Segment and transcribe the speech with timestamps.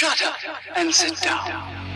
[0.00, 0.36] Shut up
[0.76, 1.86] and sit down.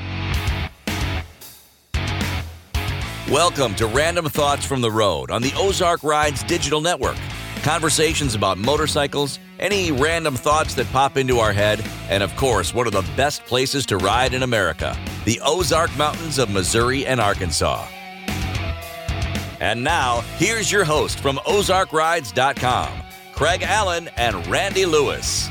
[3.30, 7.16] Welcome to Random Thoughts from the Road on the Ozark Rides digital network.
[7.62, 12.86] Conversations about motorcycles, any random thoughts that pop into our head, and of course, one
[12.86, 14.94] of the best places to ride in America
[15.24, 17.88] the Ozark Mountains of Missouri and Arkansas.
[19.60, 25.48] And now, here's your host from OzarkRides.com, Craig Allen and Randy Lewis.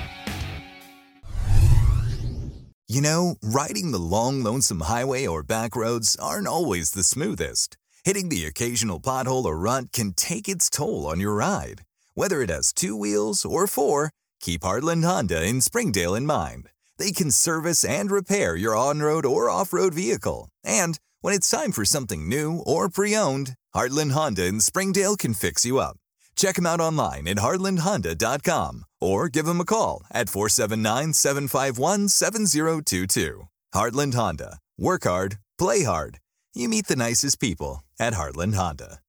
[2.93, 7.75] You know, riding the long, lonesome highway or back roads aren't always the smoothest.
[8.03, 11.81] Hitting the occasional pothole or rut can take its toll on your ride.
[12.13, 16.69] Whether it has two wheels or four, keep Heartland Honda in Springdale in mind.
[16.99, 20.49] They can service and repair your on road or off road vehicle.
[20.63, 25.33] And when it's time for something new or pre owned, Heartland Honda in Springdale can
[25.33, 25.97] fix you up.
[26.35, 33.47] Check them out online at heartlandhonda.com or give them a call at 479 751 7022.
[33.73, 34.57] Heartland Honda.
[34.77, 36.19] Work hard, play hard.
[36.53, 38.99] You meet the nicest people at Heartland Honda.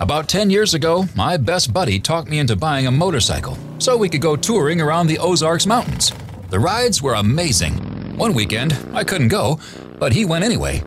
[0.00, 4.08] About 10 years ago, my best buddy talked me into buying a motorcycle so we
[4.08, 6.12] could go touring around the Ozarks Mountains.
[6.50, 7.74] The rides were amazing.
[8.16, 9.58] One weekend, I couldn't go,
[9.98, 10.82] but he went anyway.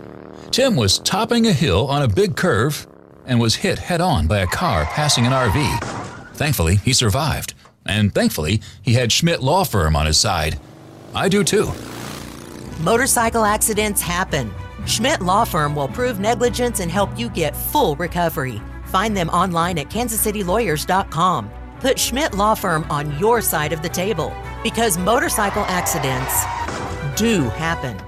[0.51, 2.85] Tim was topping a hill on a big curve
[3.27, 6.33] and was hit head on by a car passing an RV.
[6.33, 7.53] Thankfully, he survived,
[7.85, 10.59] and thankfully, he had Schmidt Law Firm on his side.
[11.13, 11.71] I do too.
[12.81, 14.51] Motorcycle accidents happen.
[14.85, 18.61] Schmidt Law Firm will prove negligence and help you get full recovery.
[18.85, 21.51] Find them online at kansascitylawyers.com.
[21.79, 24.33] Put Schmidt Law Firm on your side of the table
[24.63, 26.43] because motorcycle accidents
[27.19, 28.06] do happen.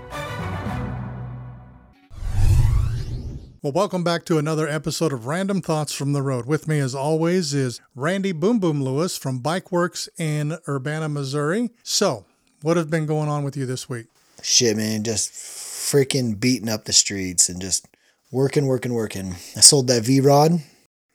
[3.62, 6.46] Well, welcome back to another episode of Random Thoughts from the Road.
[6.46, 11.70] With me, as always, is Randy Boom Boom Lewis from Bike Works in Urbana, Missouri.
[11.84, 12.24] So,
[12.62, 14.06] what has been going on with you this week?
[14.42, 17.86] Shit, man, just freaking beating up the streets and just
[18.32, 19.34] working, working, working.
[19.58, 20.62] I sold that V Rod.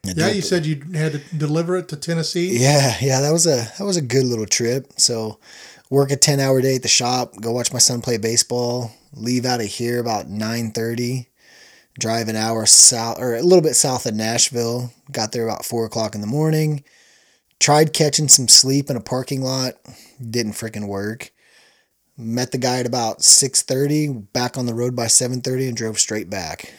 [0.02, 2.58] Yeah, you said you had to deliver it to Tennessee.
[2.58, 4.92] Yeah, yeah, that was a that was a good little trip.
[4.98, 5.38] So,
[5.88, 9.46] work a ten hour day at the shop, go watch my son play baseball, leave
[9.46, 11.28] out of here about nine thirty,
[11.98, 14.92] drive an hour south or a little bit south of Nashville.
[15.10, 16.84] Got there about four o'clock in the morning.
[17.60, 19.74] Tried catching some sleep in a parking lot,
[20.20, 21.30] didn't freaking work.
[22.16, 25.76] Met the guy at about six thirty, back on the road by seven thirty, and
[25.76, 26.72] drove straight back.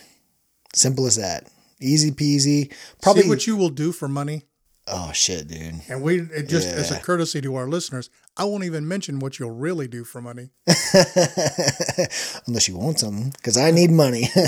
[0.73, 1.49] Simple as that.
[1.81, 2.73] Easy peasy.
[3.01, 4.43] Probably See what you will do for money.
[4.87, 5.81] Oh shit, dude.
[5.89, 9.39] And we it just as a courtesy to our listeners, I won't even mention what
[9.39, 10.49] you'll really do for money.
[12.47, 14.29] Unless you want something, because I need money.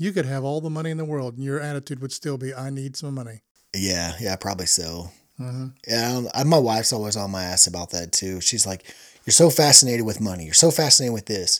[0.00, 2.54] You could have all the money in the world, and your attitude would still be,
[2.54, 3.42] "I need some money."
[3.74, 5.10] yeah, yeah, probably so.
[5.40, 5.72] Mhm.
[5.88, 8.40] Yeah, I- my wife's always on my ass about that too.
[8.40, 8.84] She's like,
[9.26, 10.44] "You're so fascinated with money.
[10.44, 11.58] You're so fascinated with this."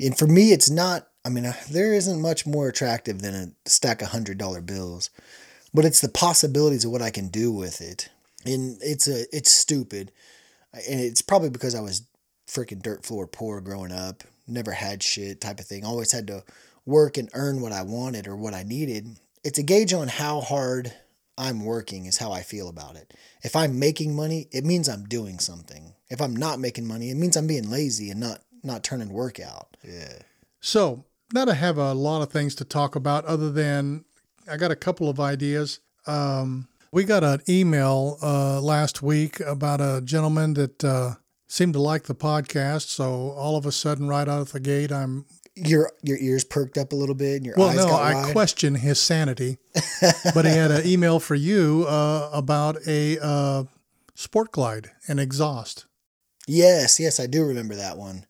[0.00, 1.06] And for me, it's not.
[1.24, 5.10] I mean, uh, there isn't much more attractive than a stack of hundred dollar bills,
[5.72, 8.08] but it's the possibilities of what I can do with it.
[8.44, 10.10] And it's a, it's stupid,
[10.88, 12.02] and it's probably because I was
[12.46, 14.24] freaking dirt floor poor growing up.
[14.46, 15.84] Never had shit type of thing.
[15.84, 16.44] Always had to
[16.84, 19.16] work and earn what I wanted or what I needed.
[19.42, 20.92] It's a gauge on how hard
[21.36, 23.14] I'm working is how I feel about it.
[23.42, 25.94] If I'm making money, it means I'm doing something.
[26.08, 29.40] If I'm not making money, it means I'm being lazy and not not turning work
[29.40, 29.76] out.
[29.82, 30.18] Yeah.
[30.60, 31.04] So,
[31.34, 34.04] now to have a lot of things to talk about, other than
[34.50, 35.80] I got a couple of ideas.
[36.06, 41.14] Um, we got an email uh, last week about a gentleman that uh,
[41.48, 42.82] seemed to like the podcast.
[42.82, 46.78] So, all of a sudden, right out of the gate, I'm Your your ears perked
[46.78, 48.32] up a little bit and your well, eyes no, got I wide.
[48.32, 49.58] question his sanity.
[50.34, 53.64] but he had an email for you uh, about a uh,
[54.14, 55.86] sport glide and exhaust.
[56.46, 58.24] Yes, yes, I do remember that one.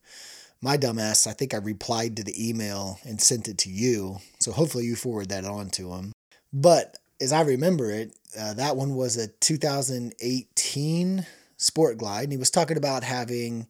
[0.59, 4.17] My dumbass, I think I replied to the email and sent it to you.
[4.39, 6.13] So hopefully you forward that on to him.
[6.51, 11.25] But as I remember it, uh, that one was a 2018
[11.57, 12.23] Sport Glide.
[12.23, 13.67] And he was talking about having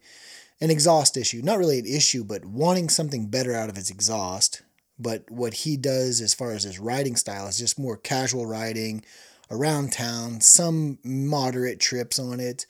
[0.62, 1.42] an exhaust issue.
[1.44, 4.62] Not really an issue, but wanting something better out of his exhaust.
[4.98, 9.04] But what he does as far as his riding style is just more casual riding
[9.52, 12.66] around town, some moderate trips on it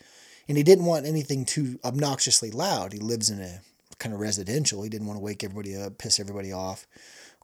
[0.47, 2.93] and he didn't want anything too obnoxiously loud.
[2.93, 3.61] He lives in a
[3.97, 4.83] kind of residential.
[4.83, 6.85] He didn't want to wake everybody up, piss everybody off,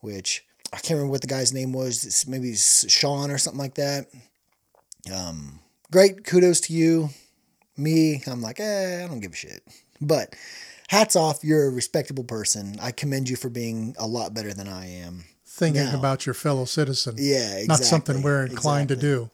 [0.02, 2.06] which I can't remember what the guy's name was.
[2.06, 4.08] It's maybe Sean or something like that.
[5.14, 5.60] Um,
[5.92, 7.10] great, kudos to you.
[7.78, 9.64] Me, I'm like, eh, I don't give a shit.
[10.00, 10.36] But
[10.90, 12.78] hats off, you're a respectable person.
[12.82, 15.24] I commend you for being a lot better than I am.
[15.46, 17.16] Thinking Now- about your fellow citizen.
[17.18, 19.30] Yeah, Not something we're inclined to do.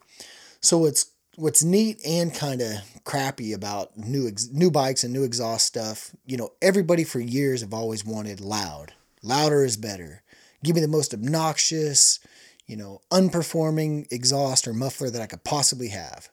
[0.61, 5.23] So what's what's neat and kind of crappy about new ex- new bikes and new
[5.23, 8.93] exhaust stuff, you know, everybody for years have always wanted loud.
[9.21, 10.23] Louder is better.
[10.63, 12.19] Give me the most obnoxious,
[12.67, 16.29] you know, unperforming exhaust or muffler that I could possibly have.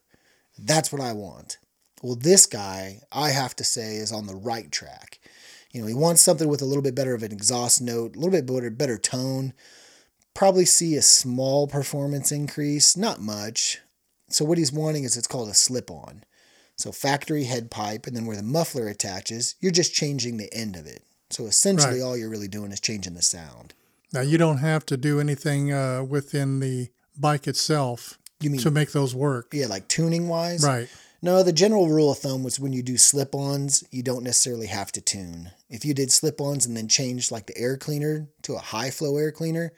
[0.58, 1.58] That's what I want.
[2.02, 5.19] Well, this guy, I have to say, is on the right track.
[5.70, 8.19] You know, he wants something with a little bit better of an exhaust note, a
[8.19, 9.54] little bit better, better tone.
[10.34, 13.81] Probably see a small performance increase, not much.
[14.28, 16.25] So what he's wanting is it's called a slip-on.
[16.76, 20.76] So factory head pipe, and then where the muffler attaches, you're just changing the end
[20.76, 21.04] of it.
[21.31, 22.02] So essentially, Right.
[22.02, 23.75] all you're really doing is changing the sound.
[24.14, 28.70] Now you don't have to do anything uh, within the bike itself You mean to
[28.70, 29.49] make those work.
[29.52, 30.64] yeah, like tuning wise?
[30.64, 30.88] Right.
[31.20, 34.66] No, the general rule of thumb was when you do slip ons, you don't necessarily
[34.66, 35.50] have to tune.
[35.70, 38.90] If you did slip ons and then changed like the air cleaner to a high
[38.90, 39.72] flow air cleaner,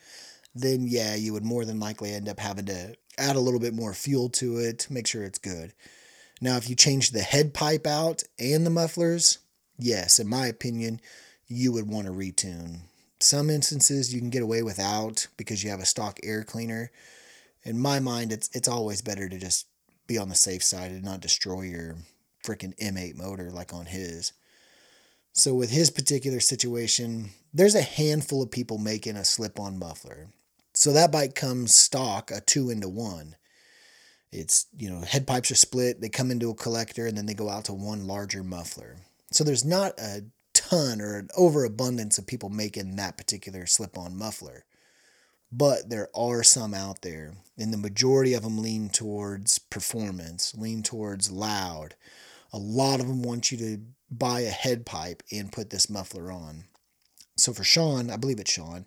[0.55, 3.75] then yeah, you would more than likely end up having to add a little bit
[3.75, 5.73] more fuel to it to make sure it's good.
[6.41, 9.39] Now, if you change the head pipe out and the mufflers,
[9.79, 11.01] yes, in my opinion,
[11.47, 12.81] you would want to retune.
[13.21, 16.91] Some instances you can get away without because you have a stock air cleaner.
[17.65, 19.67] In my mind, it's it's always better to just
[20.07, 21.97] be on the safe side and not destroy your
[22.45, 24.33] freaking M8 motor like on his.
[25.33, 30.29] So with his particular situation, there's a handful of people making a slip-on muffler.
[30.73, 33.37] So that bike comes stock a two into one.
[34.31, 37.35] It's you know head pipes are split, they come into a collector, and then they
[37.35, 38.97] go out to one larger muffler.
[39.31, 40.25] So there's not a
[40.69, 44.65] ton or an overabundance of people making that particular slip-on muffler
[45.53, 50.83] but there are some out there, and the majority of them lean towards performance, lean
[50.83, 51.95] towards loud.
[52.53, 53.81] A lot of them want you to
[54.11, 56.65] buy a head pipe and put this muffler on.
[57.37, 58.87] So for Sean, I believe it's Sean,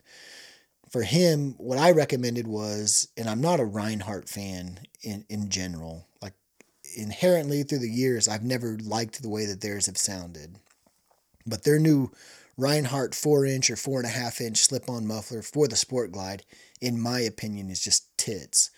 [0.90, 6.08] for him, what I recommended was, and I'm not a Rinehart fan in, in general,
[6.22, 6.34] like
[6.98, 10.58] inherently through the years, I've never liked the way that theirs have sounded.
[11.50, 12.12] But their new
[12.57, 16.12] Rinehart four inch or four and a half inch slip on muffler for the Sport
[16.12, 16.44] Glide,
[16.81, 18.69] in my opinion, is just tits.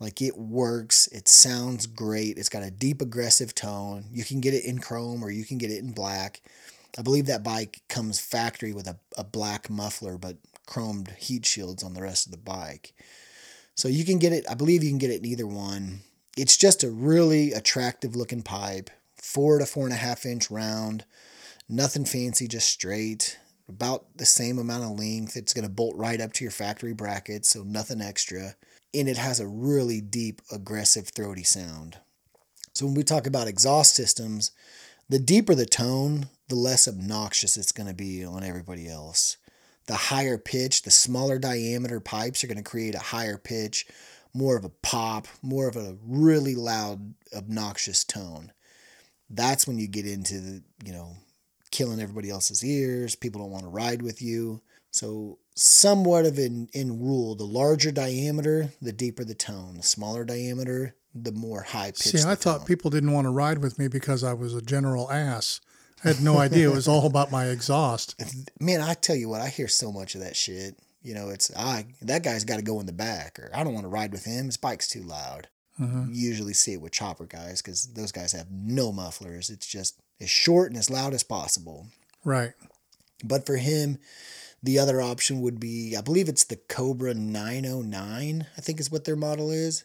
[0.00, 4.04] Like it works, it sounds great, it's got a deep aggressive tone.
[4.12, 6.42] You can get it in chrome or you can get it in black.
[6.98, 10.36] I believe that bike comes factory with a, a black muffler, but
[10.66, 12.92] chromed heat shields on the rest of the bike.
[13.74, 16.00] So you can get it, I believe you can get it in either one.
[16.36, 21.04] It's just a really attractive looking pipe, four to four and a half inch round,
[21.68, 23.38] nothing fancy, just straight,
[23.68, 25.36] about the same amount of length.
[25.36, 28.54] It's going to bolt right up to your factory bracket, so nothing extra.
[28.92, 31.98] And it has a really deep, aggressive, throaty sound.
[32.74, 34.52] So when we talk about exhaust systems,
[35.08, 39.36] the deeper the tone, the less obnoxious it's going to be on everybody else.
[39.86, 43.86] The higher pitch, the smaller diameter pipes are going to create a higher pitch,
[44.32, 48.52] more of a pop, more of a really loud, obnoxious tone.
[49.30, 51.16] That's when you get into the, you know,
[51.74, 53.16] killing everybody else's ears.
[53.16, 54.62] People don't want to ride with you.
[54.92, 59.76] So, somewhat of in, in rule, the larger diameter, the deeper the tone.
[59.76, 62.18] The smaller diameter, the more high pitched.
[62.18, 65.10] See, I thought people didn't want to ride with me because I was a general
[65.10, 65.60] ass.
[66.04, 68.14] I had no idea it was all about my exhaust.
[68.60, 70.76] man, I tell you what, I hear so much of that shit.
[71.02, 73.74] You know, it's I that guy's got to go in the back, or I don't
[73.74, 74.46] want to ride with him.
[74.46, 75.48] His bike's too loud.
[75.76, 79.50] You usually see it with chopper guys because those guys have no mufflers.
[79.50, 81.86] It's just as short and as loud as possible.
[82.24, 82.52] Right.
[83.22, 83.98] But for him,
[84.62, 89.04] the other option would be I believe it's the Cobra 909, I think is what
[89.04, 89.84] their model is.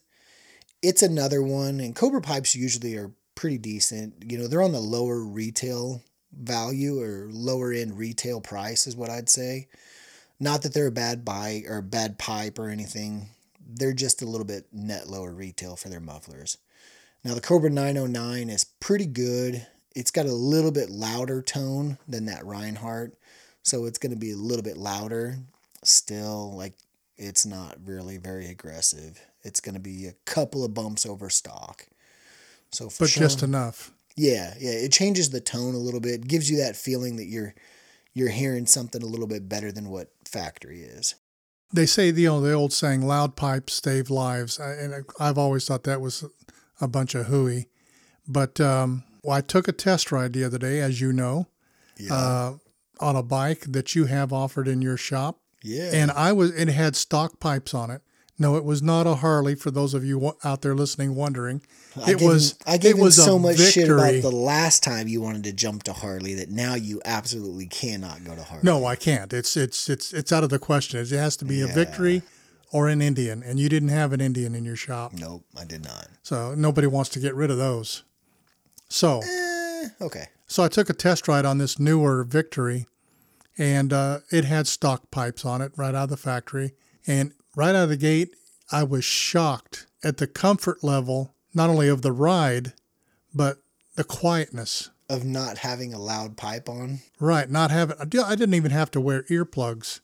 [0.81, 4.31] It's another one, and Cobra pipes usually are pretty decent.
[4.31, 6.01] You know, they're on the lower retail
[6.31, 9.67] value or lower end retail price, is what I'd say.
[10.39, 13.29] Not that they're a bad buy or bad pipe or anything.
[13.59, 16.57] They're just a little bit net lower retail for their mufflers.
[17.23, 19.67] Now, the Cobra 909 is pretty good.
[19.95, 23.13] It's got a little bit louder tone than that Rinehart.
[23.63, 25.37] So it's going to be a little bit louder.
[25.83, 26.73] Still, like,
[27.17, 29.19] it's not really very aggressive.
[29.43, 31.87] It's going to be a couple of bumps over stock.
[32.71, 33.91] So for But just enough.
[34.15, 36.27] yeah, yeah, it changes the tone a little bit.
[36.27, 37.55] Gives you that feeling that you're
[38.13, 41.15] you're hearing something a little bit better than what factory is.
[41.73, 44.59] They say, you know, the old saying, loud pipes save lives.
[44.59, 46.25] I- And I've always thought that was
[46.81, 47.67] a bunch of hooey.
[48.27, 51.47] But um, well, I took a test ride the other day, as you know,
[51.97, 52.13] Yeah.
[52.13, 52.53] uh,
[52.99, 55.39] on a bike that you have offered in your shop.
[55.63, 55.89] yeah.
[55.93, 58.01] And I was, it had stock pipes on it.
[58.41, 59.53] No, it was not a Harley.
[59.55, 61.61] For those of you out there listening, wondering,
[61.97, 62.55] I it gave was.
[62.65, 65.83] I gave it was so much shit about the last time you wanted to jump
[65.83, 68.63] to Harley that now you absolutely cannot go to Harley.
[68.63, 69.33] No, I can't.
[69.33, 71.01] It's it's it's it's out of the question.
[71.01, 72.21] It has to be a victory
[72.71, 75.11] or an Indian, and you didn't have an Indian in your shop.
[75.11, 76.07] Nope, I did not.
[76.23, 78.03] So nobody wants to get rid of those.
[78.89, 80.27] So, Eh, okay.
[80.47, 82.87] so I took a test ride on this newer Victory,
[83.57, 86.73] and uh, it had stock pipes on it right out of the factory.
[87.07, 88.35] And right out of the gate,
[88.71, 92.73] I was shocked at the comfort level, not only of the ride,
[93.33, 93.57] but
[93.95, 94.89] the quietness.
[95.09, 96.99] Of not having a loud pipe on.
[97.19, 97.97] Right, not having.
[97.99, 99.99] I didn't even have to wear earplugs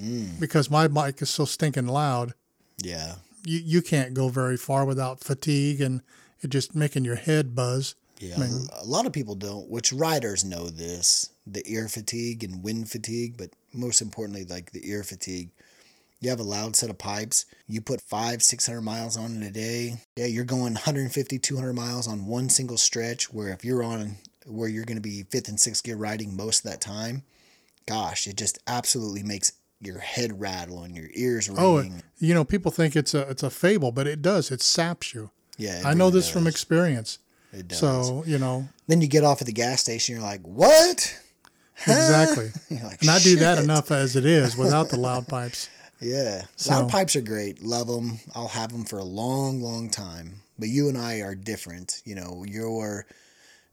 [0.00, 0.38] Mm.
[0.38, 2.34] because my mic is so stinking loud.
[2.76, 3.16] Yeah.
[3.44, 6.02] You you can't go very far without fatigue and
[6.40, 7.96] it just making your head buzz.
[8.20, 8.42] Yeah,
[8.80, 13.36] a lot of people don't, which riders know this the ear fatigue and wind fatigue,
[13.38, 15.50] but most importantly, like the ear fatigue.
[16.20, 19.52] You have a loud set of pipes, you put five, 600 miles on in a
[19.52, 19.98] day.
[20.16, 23.32] Yeah, you're going 150, 200 miles on one single stretch.
[23.32, 26.64] Where if you're on where you're going to be fifth and sixth gear riding most
[26.64, 27.22] of that time,
[27.86, 31.94] gosh, it just absolutely makes your head rattle and your ears oh, ring.
[31.98, 34.50] Oh, you know, people think it's a it's a fable, but it does.
[34.50, 35.30] It saps you.
[35.56, 37.18] yeah, I know really this from experience.
[37.52, 37.78] It does.
[37.78, 41.18] So you know then you get off at the gas station, you're like, what?
[41.86, 42.50] exactly.
[42.82, 45.68] Like, And I do that enough as it is without the loud pipes.
[46.00, 47.60] Yeah, So- loud pipes are great.
[47.60, 48.20] Love them.
[48.32, 50.42] I'll have them for a long, long time.
[50.56, 52.02] But you and I are different.
[52.04, 53.04] You know, you're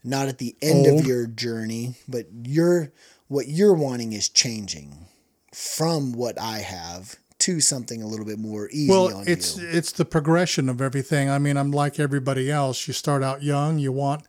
[0.04, 1.02] not at the end Old.
[1.02, 2.92] of your journey, but you're
[3.28, 5.06] what you're wanting is changing
[5.54, 7.16] from what I have
[7.46, 9.68] to something a little bit more easy Well, on it's you.
[9.72, 11.30] it's the progression of everything.
[11.30, 12.88] I mean, I'm like everybody else.
[12.88, 14.24] You start out young, you want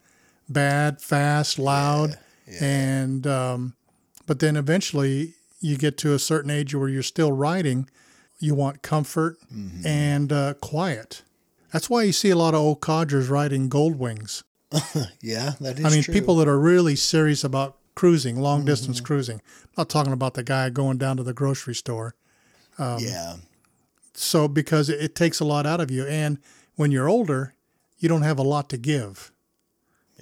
[0.48, 2.18] bad, fast, loud,
[2.60, 3.74] and um,
[4.26, 7.88] but then eventually you get to a certain age where you're still riding.
[8.38, 9.86] You want comfort Mm-hmm.
[9.86, 11.22] and uh, quiet.
[11.72, 14.44] That's why you see a lot of old codgers riding gold wings.
[15.22, 16.12] Yeah, that is I mean, true.
[16.14, 19.06] people that are really serious about cruising, long distance Mm-hmm.
[19.06, 19.36] cruising.
[19.64, 22.14] I'm not talking about the guy going down to the grocery store.
[22.78, 23.36] Um, yeah,
[24.14, 26.38] So because it, it takes a lot out of you, and
[26.76, 27.54] when you're older,
[27.98, 29.32] you don't have a lot to give.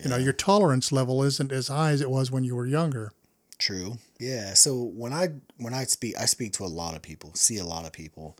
[0.03, 3.13] You know, your tolerance level isn't as high as it was when you were younger.
[3.59, 3.99] True.
[4.19, 4.55] Yeah.
[4.55, 7.65] So when I when I speak, I speak to a lot of people, see a
[7.65, 8.37] lot of people,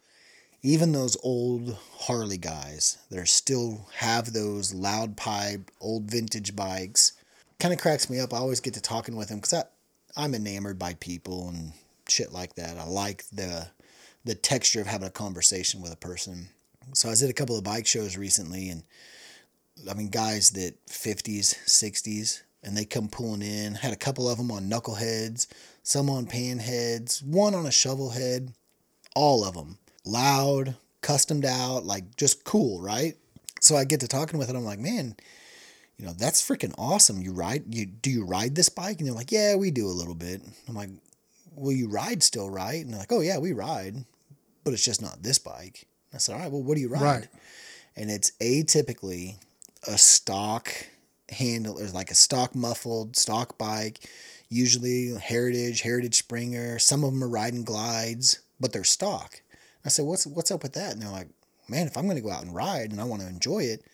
[0.63, 7.13] even those old Harley guys that are still have those loud pipe old vintage bikes.
[7.61, 8.35] Kind of cracks me up.
[8.35, 9.65] I always get to talking with them because I
[10.17, 11.73] I'm enamored by people and
[12.09, 12.79] shit like that.
[12.79, 13.69] I like the
[14.25, 16.49] the texture of having a conversation with a person.
[16.93, 18.83] So I was at a couple of bike shows recently and
[19.91, 23.75] I mean, guys that 50s, 60s, and they come pulling in.
[23.75, 25.47] Had a couple of them on knuckleheads,
[25.83, 28.53] some on panheads, one on a shovel head,
[29.15, 33.17] all of them loud, customed out, like just cool, right?
[33.61, 34.57] So I get to talking with it.
[34.57, 35.17] I'm like, man,
[35.99, 37.23] you know, that's freaking awesome.
[37.23, 38.99] You ride, you do you ride this bike?
[38.99, 40.43] And they're like, yeah, we do a little bit.
[40.69, 40.91] I'm like,
[41.55, 42.85] well, you ride still, right?
[42.85, 44.05] And they're like, oh yeah, we ride,
[44.65, 45.87] but it's just not this bike.
[46.13, 47.03] I said, all right, well, what do you ride?
[47.03, 47.29] Right.
[47.97, 49.37] And it's atypically
[49.87, 50.73] a stock
[51.31, 54.09] handle or like a stock muffled stock bike
[54.51, 59.41] usually heritage heritage springer some of them are riding glides but they're stock
[59.87, 61.29] i said what's what's up with that and they're like
[61.67, 63.85] man if i'm going to go out and ride and i want to enjoy it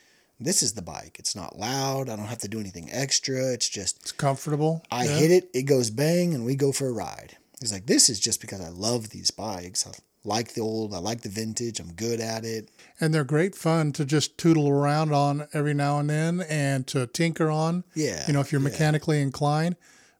[0.40, 3.68] this is the bike it's not loud i don't have to do anything extra it's
[3.68, 4.82] just It's comfortable.
[4.90, 5.16] i Yeah.
[5.18, 8.18] hit it it goes bang and we go for a ride he's like this is
[8.18, 9.92] just because i love these bikes i
[10.24, 12.68] like the old i like the vintage i'm good at it
[13.00, 17.06] and they're great fun to just tootle around on every now and then and to
[17.06, 17.84] tinker on.
[17.94, 18.68] yeah You know, if you're yeah.
[18.68, 19.76] mechanically inclined.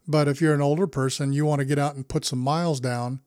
[0.09, 2.81] But if you're an older person, you want to get out and put some miles
[2.81, 3.21] down.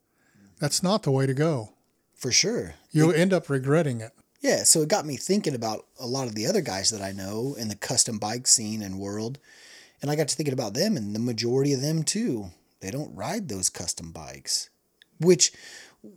[0.59, 1.73] That's not the way to go.
[2.15, 4.11] for sure You'll end up regretting it.
[4.41, 7.11] Yeah, so it got me thinking about a lot of the other guys that I
[7.11, 9.37] know in the custom bike scene and world.
[10.01, 12.47] And I got to thinking about them, and the majority of them too.
[12.81, 14.69] They don't ride those custom bikes,
[15.19, 15.53] which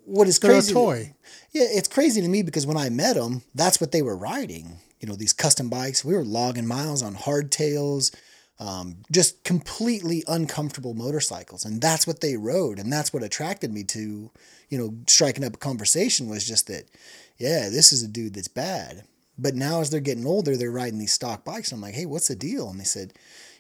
[0.05, 0.69] what is They're crazy.
[0.69, 1.15] to- toy.
[1.53, 4.79] yeah, it's crazy to me because when I met them, that's what they were riding.
[5.01, 6.05] You know, these custom bikes.
[6.05, 8.15] We were logging miles on hardtails,
[8.59, 13.85] um, just completely uncomfortable motorcycles, and that's what they rode, and that's what attracted me
[13.85, 14.31] to,
[14.71, 16.85] you know, striking up a conversation was just that,
[17.39, 19.05] yeah, this is a dude that's bad.
[19.39, 21.71] But now as they're getting older, they're riding these stock bikes.
[21.71, 22.71] I'm like, hey, what's the deal?
[22.71, 23.13] And they said,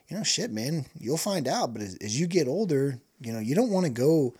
[0.09, 1.75] you know, shit, man, you'll find out.
[1.75, 4.35] But as, as you get older, you know, you don't want to go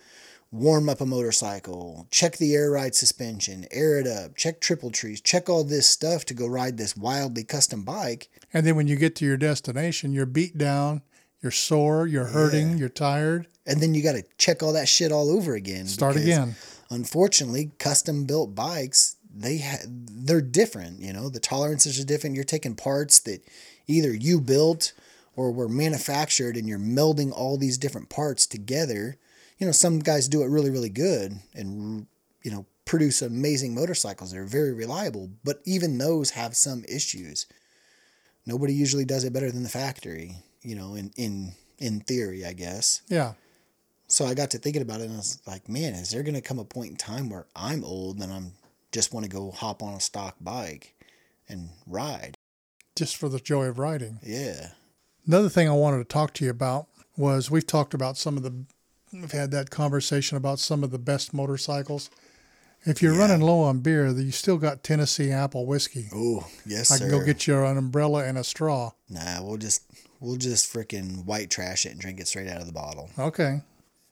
[0.57, 5.21] warm up a motorcycle, check the air ride suspension, air it up, check triple trees,
[5.21, 8.29] check all this stuff to go ride this wildly custom bike.
[8.53, 11.03] And then when you get to your destination, you're beat down,
[11.43, 13.49] you're sore, you're hurting, you're tired.
[13.67, 15.87] And then you got to check all that shit all over again.
[15.87, 16.55] Start again.
[16.91, 21.29] Unfortunately, custom built bikes, they ha- they're different, you know.
[21.29, 22.37] The tolerances are different.
[22.37, 23.45] You're taking parts that
[23.87, 24.93] either you built
[25.35, 29.19] or were manufactured and you're melding all these different parts together.
[29.59, 32.07] You know, some guys do it really really good and
[32.43, 34.31] you know, produce amazing motorcycles.
[34.31, 37.47] They're very reliable, but even those have some issues.
[38.47, 42.53] Nobody usually does it better than the factory, you know, in in in theory, I
[42.53, 43.03] guess.
[43.09, 43.33] Yeah.
[44.07, 46.35] So I got to thinking about it and I was like, man, is there going
[46.35, 48.53] to come a point in time where I'm old and I'm
[48.93, 50.95] just want to go hop on a stock bike
[51.49, 52.37] and ride?
[52.95, 54.21] Just for the joy of riding.
[54.23, 54.69] Yeah.
[55.27, 56.87] Another thing I wanted to talk to you about
[57.17, 58.55] was we've talked about some of the,
[59.13, 62.11] we've had that conversation about some of the best motorcycles.
[62.85, 63.21] If you're Yeah.
[63.21, 66.09] running low on beer, you still got Tennessee apple whiskey.
[66.15, 67.09] Oh, yes, I sir.
[67.09, 68.93] can go get you an umbrella and a straw.
[69.09, 69.83] Nah, we'll just
[70.21, 73.11] we'll just freaking white trash it and drink it straight out of the bottle.
[73.19, 73.63] Okay.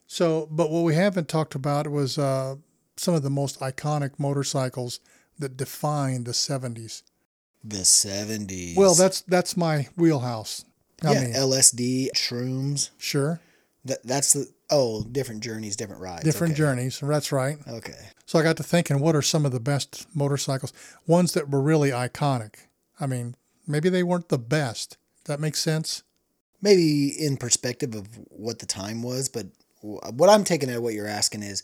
[0.06, 2.56] So, but what we haven't talked about was uh,
[2.96, 5.00] some of the most iconic motorcycles
[5.38, 7.02] that defined the 70s.
[7.66, 8.76] The seventies.
[8.76, 10.64] Well, that's that's my wheelhouse.
[11.02, 12.90] I yeah, mean, LSD shrooms.
[12.98, 13.40] sure.
[13.86, 16.24] That that's the oh different journeys, different rides.
[16.24, 16.58] Different okay.
[16.58, 17.00] journeys.
[17.00, 17.58] That's right.
[17.68, 18.10] Okay.
[18.26, 20.72] So I got to thinking, what are some of the best motorcycles?
[21.06, 22.54] Ones that were really iconic.
[23.00, 24.96] I mean, maybe they weren't the best.
[25.26, 26.02] That makes sense.
[26.62, 29.46] Maybe in perspective of what the time was, but
[29.82, 31.62] what I'm taking out of what you're asking is,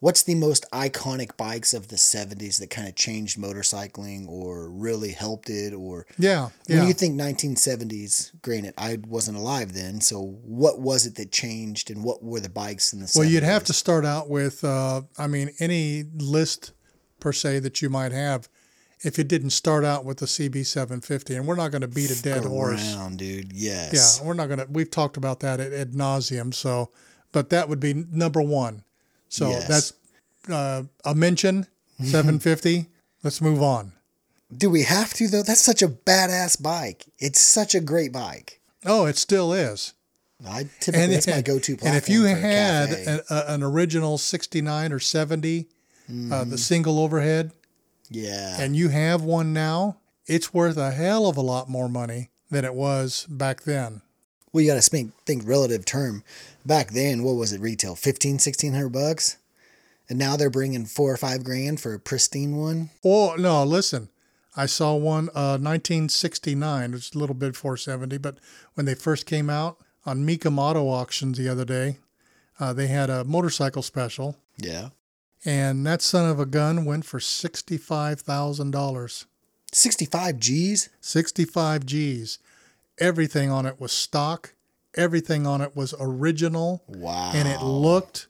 [0.00, 5.12] what's the most iconic bikes of the '70s that kind of changed motorcycling or really
[5.12, 6.48] helped it, or Yeah.
[6.66, 10.00] When you think 1970s, granted, I wasn't alive then.
[10.00, 13.12] So, what was it that changed, and what were the bikes in the?
[13.14, 16.72] Well, you'd have to start out with, uh, I mean, any list
[17.20, 18.48] per se that you might have.
[19.02, 22.22] If you didn't start out with the CB750, and we're not going to beat a
[22.22, 22.94] dead horse.
[23.16, 23.50] dude.
[23.50, 24.18] Yes.
[24.20, 24.66] Yeah, we're not going to.
[24.70, 26.52] We've talked about that at, ad nauseum.
[26.52, 26.90] So,
[27.32, 28.84] but that would be number one.
[29.30, 29.66] So Yes.
[29.68, 29.92] that's
[30.52, 31.66] uh, a mention.
[32.02, 32.86] 750.
[33.22, 33.92] Let's move on.
[34.54, 35.42] Do we have to though?
[35.42, 37.06] That's such a badass bike.
[37.18, 38.60] It's such a great bike.
[38.84, 39.92] Oh, it still is.
[40.48, 41.94] I typically that's my go-to platform.
[41.94, 46.50] And if you had an, a, an original 69 or 70, uh, Mm-hmm.
[46.50, 47.52] the single overhead,
[48.08, 52.30] yeah, and you have one now, it's worth a hell of a lot more money
[52.50, 54.00] than it was back then.
[54.52, 56.24] Well, you got to think, think relative term.
[56.66, 57.94] Back then, what was it retail?
[57.94, 59.36] 15, 1600 bucks,
[60.08, 62.90] and now they're bringing four or five grand for a pristine one.
[63.04, 64.08] Oh, no, listen.
[64.56, 68.38] I saw one uh, 1969, it's a little bit before 70, but
[68.74, 71.98] when they first came out on Mecum Auto Auctions the other day,
[72.58, 74.88] uh, they had a motorcycle special, Yeah,
[75.44, 79.24] and that son of a gun went for $65,000.
[79.72, 80.88] 65 G's.
[81.00, 82.38] 65 G's.
[83.00, 84.54] Everything on it was stock.
[84.94, 86.82] Everything on it was original.
[86.88, 88.26] Wow, And it looked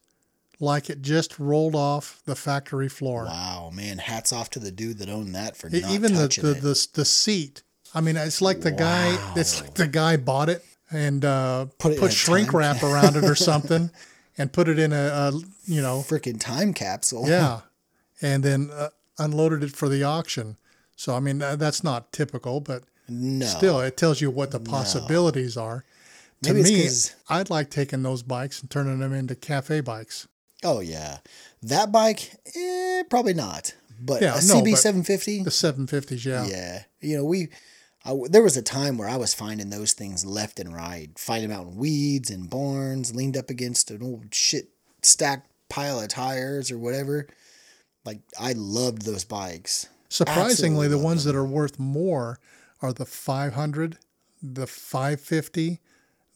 [0.61, 3.25] like it just rolled off the factory floor.
[3.25, 3.97] wow, man!
[3.99, 6.61] Hats off to the dude that owned that for E- not Even the, the, it.
[6.61, 7.63] the, the seat.
[7.95, 11.97] I mean, it's like the guy, it's like the guy bought it and uh, Put
[11.97, 13.91] put, it in shrink wrap around it or something
[14.39, 15.33] and put it in a, a
[15.65, 17.29] you know, freaking time capsule.
[17.29, 17.61] yeah.
[18.23, 20.59] And then uh, unloaded it for the auction.
[20.95, 25.57] So, I mean, that's not typical, but no, still it tells you what the possibilities
[25.57, 25.85] are
[26.42, 26.88] to Maybe me
[27.29, 30.27] i'd like taking those bikes and turning them into cafe bikes
[30.62, 31.18] Oh yeah,
[31.62, 33.75] that bike, eh, probably not.
[33.99, 36.83] But Yeah, a no, CB seven fifty, the 750s yeah yeah.
[37.01, 37.49] You know, we
[38.05, 41.51] I, there was a time where I was finding those things left and right, finding
[41.51, 44.70] them out in weeds and barns, leaned up against an old shit
[45.03, 47.27] stacked pile of tires or whatever.
[48.05, 49.88] Like I loved those bikes.
[50.09, 52.38] surprisingly Absolutely the ones that are worth more
[52.83, 53.99] are the 500
[54.43, 55.81] the 550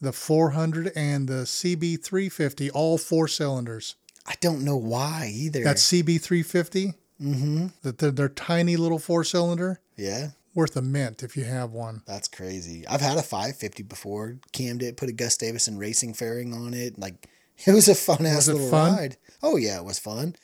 [0.01, 5.65] the 400 and the cb350 all four cylinders I don't know why either.
[5.65, 7.67] that cb350 mm-hmm.
[7.83, 12.03] that they're, they're tiny little four cylinder yeah, worth a mint if you have one
[12.07, 12.87] that's crazy.
[12.87, 14.39] I've had a 550 before.
[14.53, 16.99] Cammed it, put a Gus Davison racing fairing on it.
[16.99, 17.29] Like
[17.67, 18.97] it was a fun ass little fun?
[18.97, 19.17] ride.
[19.43, 20.37] Oh yeah, it was fun.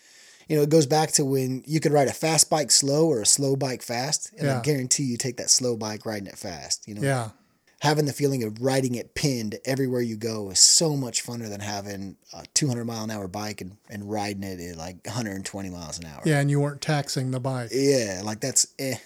[0.51, 3.21] You know, it goes back to when you could ride a fast bike slow or
[3.21, 6.87] a slow bike fast, and I guarantee you take that slow bike riding it fast.
[6.89, 7.29] You know, yeah
[7.81, 11.61] having the feeling of riding it pinned everywhere you go is so much funner than
[11.61, 15.99] having a 200 mile an hour bike and, and riding it at like 120 miles
[15.99, 16.21] an hour.
[16.25, 18.97] yeah and you weren't taxing the bike Yeah, like that's eh.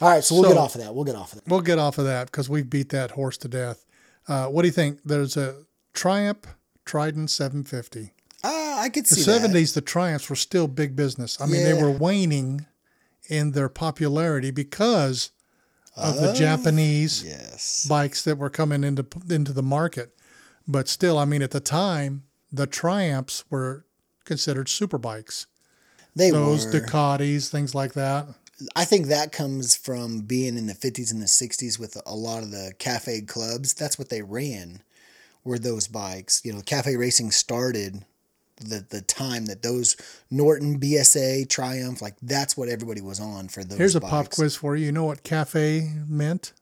[0.00, 0.94] All right, so we'll So- get off of that.
[0.94, 1.48] We'll get off of that.
[1.50, 3.86] We'll get off of that because we've beat that horse to death.
[4.28, 4.98] Uh, what do you think?
[5.04, 5.62] There's a
[5.94, 6.46] Triumph
[6.84, 8.12] Trident 750.
[8.76, 9.50] I could The see that.
[9.50, 11.40] 70s, the Triumphs were still big business.
[11.40, 12.66] I mean, they were waning
[13.28, 15.30] in their popularity because
[15.96, 17.86] of the Oh, Japanese Yes.
[17.88, 20.14] bikes that were coming into into the market.
[20.68, 23.86] But still, I mean, at the time, the Triumphs were
[24.24, 25.46] considered super bikes.
[26.14, 26.72] They Those were.
[26.72, 28.26] Ducatis, things like that.
[28.74, 32.42] I think that comes from being in the 50s and the 60s with a lot
[32.42, 33.74] of the cafe clubs.
[33.74, 34.82] That's what they ran,
[35.44, 36.40] were those bikes.
[36.44, 38.04] You know, cafe racing started
[38.56, 39.96] the the time that those
[40.30, 43.78] Norton BSA Triumph like that's what everybody was on for those.
[43.78, 44.86] Here's a pop quiz for you.
[44.86, 46.52] You know what cafe meant?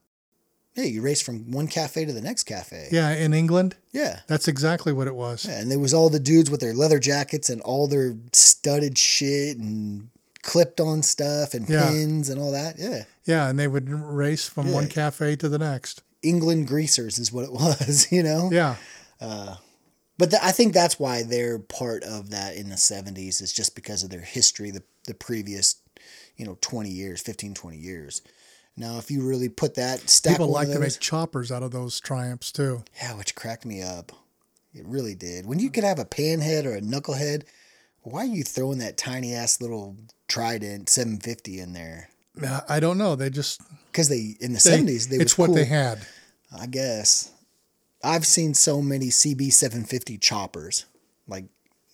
[0.74, 2.88] Yeah, you race from one cafe to the next cafe.
[2.90, 4.20] Yeah, in England, yeah.
[4.26, 5.46] that's exactly what it was.
[5.46, 8.98] Yeah, and there was all the dudes with their leather jackets and all their studded
[8.98, 10.08] shit and
[10.42, 11.88] clipped on stuff and Yeah.
[11.90, 12.76] pins and all that.
[12.76, 13.04] Yeah.
[13.24, 16.02] Yeah, and they would race from one cafe to the next.
[16.24, 18.50] England greasers is what it was, you know?
[18.52, 18.74] Yeah.
[19.20, 19.54] Uh,
[20.18, 23.74] But th- I think that's why they're part of that in the 70s is just
[23.74, 25.76] because of their history, the, the previous,
[26.36, 28.22] you know, 20 years, 15, 20 years.
[28.76, 31.70] Now, if you really put that stack People like of to make choppers out of
[31.70, 32.84] those triumphs too.
[33.00, 34.12] Yeah, which cracked me up.
[34.72, 35.46] It really did.
[35.46, 37.44] When you could have a panhead or a knucklehead,
[38.02, 39.96] why are you throwing that tiny ass little
[40.26, 42.08] Trident 750 in there?
[42.68, 43.14] I don't know.
[43.14, 46.00] They just Because they in the they, 70s they it's what they had.
[46.56, 47.30] I guess.
[48.04, 50.84] I've seen so many CB 750 choppers.
[51.26, 51.46] Like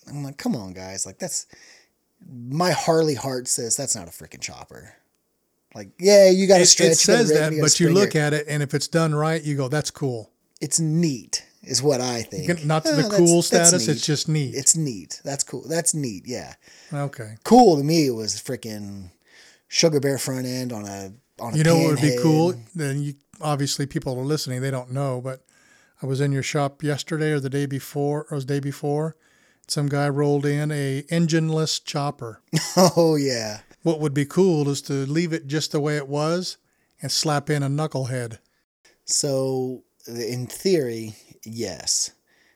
[0.09, 1.07] I'm like, come on, guys.
[1.07, 1.46] Like that's
[2.29, 4.94] my Harley heart says that's not a freaking chopper.
[5.75, 6.90] Like, yeah, you got to stretch.
[6.90, 9.68] it says that, but you look at it, and if it's done right, you go,
[9.68, 12.64] "That's cool." it's neat, is what I think.
[12.66, 13.87] Not to Oh, the that's- cool that's status.
[13.87, 13.92] neat.
[13.96, 14.55] It's just neat.
[14.55, 15.20] It's neat.
[15.25, 15.62] That's cool.
[15.66, 16.25] That's neat.
[16.27, 16.55] Yeah.
[16.92, 17.37] okay.
[17.44, 19.11] Cool to me was freaking
[19.68, 22.55] sugar bear front end on a on a You know what would be cool?
[22.75, 24.61] Then you obviously people are listening.
[24.61, 25.42] They don't know, but
[26.02, 29.16] I was in your shop yesterday or the day before, or the day before.
[29.68, 32.40] Some guy rolled in a engineless chopper.
[32.76, 33.60] Oh yeah.
[33.82, 36.58] What would be cool is to leave it just the way it was
[37.00, 38.38] and slap in a knucklehead.
[39.04, 42.10] So in theory, yes.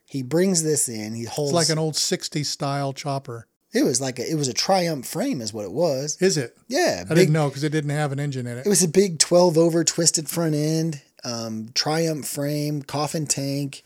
[0.05, 1.15] He brings this in.
[1.15, 3.47] He holds It's like an old 60s style chopper.
[3.73, 6.17] It was like a, it was a Triumph frame, is what it was.
[6.23, 6.57] Is it?
[6.69, 8.67] Yeah, I big, didn't know because it didn't have an engine in it.
[8.67, 13.83] It was a big twelve over twisted front end, um, Triumph frame, coffin tank,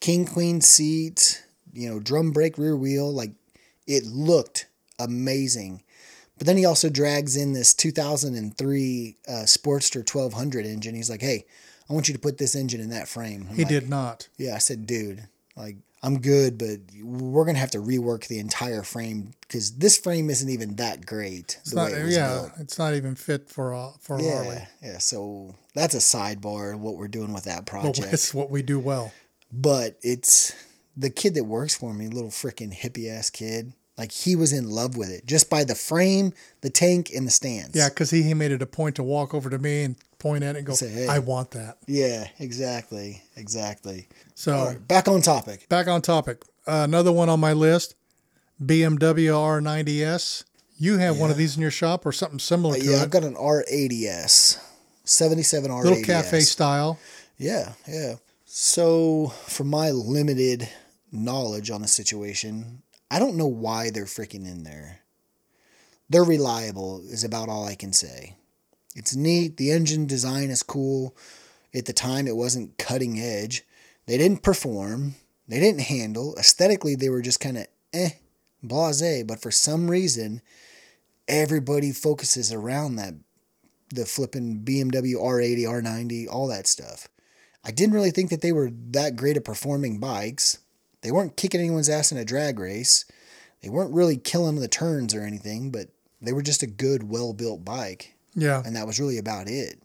[0.00, 3.12] king queen seat, you know, drum brake rear wheel.
[3.12, 3.32] Like
[3.86, 4.66] it looked
[4.98, 5.82] amazing.
[6.38, 10.94] But then he also drags in this 2003 uh, Sportster 1200 engine.
[10.94, 11.44] He's like, "Hey,
[11.88, 14.28] I want you to put this engine in that frame." I'm he like, did not.
[14.36, 18.82] Yeah, I said, "Dude, like I'm good, but we're gonna have to rework the entire
[18.82, 21.92] frame because this frame isn't even that great It's the not.
[21.92, 24.68] way it Yeah, built." it's not even fit for uh, for Yeah, Harley.
[24.82, 24.98] yeah.
[24.98, 26.74] So that's a sidebar.
[26.74, 29.12] Of what we're doing with that project, it's what we do well.
[29.52, 30.52] but it's
[30.96, 33.72] the kid that works for me, little freaking hippie ass kid.
[33.98, 37.30] Like he was in love with it just by the frame, the tank, and the
[37.30, 37.76] stands.
[37.76, 40.42] Yeah, because he, he made it a point to walk over to me and point
[40.44, 44.08] at it and go, Say, "Hey." "I want that." yeah, exactly, exactly.
[44.34, 45.68] So right, back on topic.
[45.68, 46.42] back on topic.
[46.66, 47.94] Uh, another one on my list:
[48.64, 50.44] BMW R90S.
[50.78, 53.02] You have one of these in your shop or something similar to Uh, yeah, it?
[53.02, 54.58] I've got an R80s,
[55.04, 55.84] 77 R80s.
[55.84, 56.98] Little cafe style.
[57.38, 58.14] Yeah, yeah.
[58.46, 60.68] So, from my limited
[61.12, 65.00] knowledge on the situation, I don't know why they're freaking in there.
[66.08, 68.36] They're reliable, is about all I can say.
[68.96, 69.58] It's neat.
[69.58, 71.14] The engine design is cool.
[71.74, 73.64] At the time, it wasn't cutting edge.
[74.06, 76.34] They didn't perform, they didn't handle.
[76.38, 78.12] Aesthetically, they were just kind of eh,
[78.62, 79.24] blase.
[79.24, 80.40] But for some reason,
[81.28, 83.12] everybody focuses around that
[83.90, 87.08] the flipping BMW R80, R90, all that stuff.
[87.62, 90.61] I didn't really think that they were that great at performing bikes.
[91.02, 93.04] They weren't kicking anyone's ass in a drag race.
[93.62, 95.88] They weren't really killing the turns or anything, but
[96.20, 98.14] they were just a good, well built bike.
[98.34, 98.62] Yeah.
[98.64, 99.82] And that was really about it.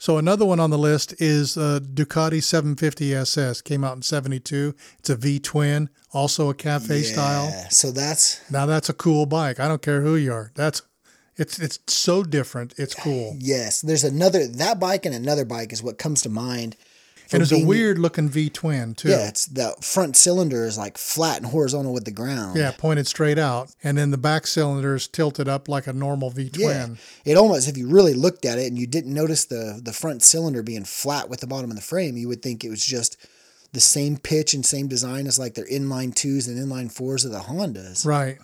[0.00, 3.60] So another one on the list is uh, Ducati 750 SS.
[3.62, 4.74] Came out in '72.
[5.00, 7.46] It's a V twin, also a cafe style.
[7.50, 9.58] Yeah, So that's, Now that's a cool bike.
[9.58, 10.52] I don't care who you are.
[10.54, 10.82] That's
[11.36, 12.74] it's it's so different.
[12.76, 13.36] It's cool.
[13.38, 16.76] yes, there's another, that bike and another bike is what comes to mind.
[17.28, 19.10] For And it's a weird looking V twin too.
[19.10, 22.58] Yeah, it's the front cylinder is like flat and horizontal with the ground.
[22.58, 26.30] Yeah, pointed straight out, and then the back cylinder is tilted up like a normal
[26.30, 26.98] V twin.
[27.24, 27.32] Yeah.
[27.32, 30.22] It almost, if you really looked at it and you didn't notice the the front
[30.22, 33.16] cylinder being flat with the bottom of the frame, you would think it was just
[33.72, 37.32] the same pitch and same design as like their inline twos and inline fours of
[37.32, 38.06] the Hondas.
[38.06, 38.38] Right.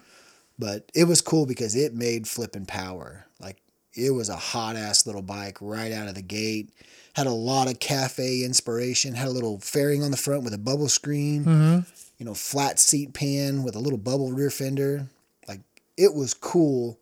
[0.58, 3.26] But it was cool because it made flipping power.
[3.40, 3.56] Like
[3.94, 6.70] it was a hot ass little bike right out of the gate.
[7.14, 9.14] Had a lot of cafe inspiration.
[9.14, 11.44] Had a little fairing on the front with a bubble screen.
[11.44, 11.90] Mm-hmm.
[12.18, 15.08] You know, flat seat pan with a little bubble rear fender.
[15.48, 15.60] Like
[15.96, 16.98] it was cool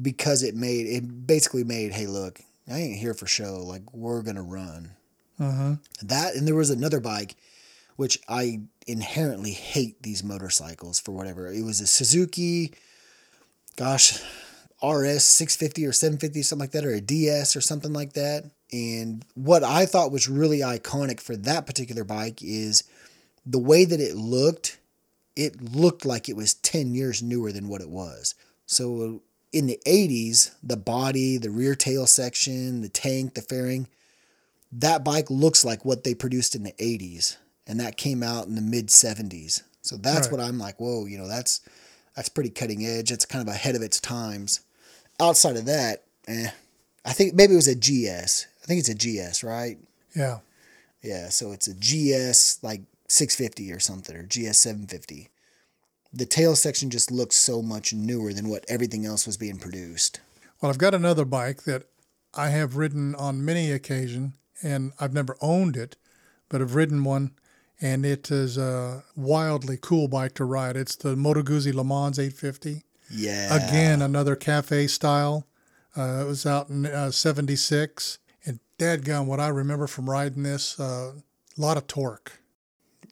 [0.00, 1.92] because it made it basically made.
[1.92, 3.62] Hey, look, I ain't here for show.
[3.64, 4.92] Like we're gonna run.
[5.40, 5.76] Uh-huh.
[6.02, 7.34] That and there was another bike,
[7.96, 11.48] which I inherently hate these motorcycles for whatever.
[11.48, 12.74] It was a Suzuki,
[13.76, 14.20] gosh,
[14.82, 18.44] RS 650 or 750, something like that, or a DS or something like that.
[18.72, 22.84] And what I thought was really iconic for that particular bike is
[23.44, 24.78] the way that it looked
[25.34, 28.34] it looked like it was 10 years newer than what it was.
[28.66, 33.88] So in the 80s, the body, the rear tail section, the tank, the fairing,
[34.70, 37.36] that bike looks like what they produced in the 80s.
[37.66, 39.62] And that came out in the mid 70s.
[39.80, 40.32] So that's Right.
[40.32, 41.60] what I'm like, whoa, you know, that's
[42.14, 43.10] that's pretty cutting edge.
[43.10, 44.60] It's kind of ahead of its times.
[45.18, 46.50] Outside of that, eh,
[47.06, 48.46] I think maybe it was a GS.
[48.62, 49.78] I think it's a GS, right?
[50.14, 50.38] Yeah.
[51.02, 55.28] Yeah, so it's a GS like 650 or something, or GS 750.
[56.12, 60.20] The tail section just looks so much newer than what everything else was being produced.
[60.60, 61.84] Well, I've got another bike that
[62.34, 65.96] I have ridden on many occasion, and I've never owned it,
[66.48, 67.32] but I've ridden one,
[67.80, 70.76] and it is a wildly cool bike to ride.
[70.76, 72.84] It's the Moto Guzzi Le Mans 850.
[73.10, 73.56] Yeah.
[73.56, 75.46] Again, another cafe style.
[75.96, 78.18] Uh, it was out in uh, 76.
[78.44, 81.12] And dadgum, what I remember from riding this, a uh,
[81.56, 82.40] lot of torque.